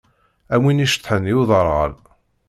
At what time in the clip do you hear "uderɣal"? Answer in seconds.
1.39-1.91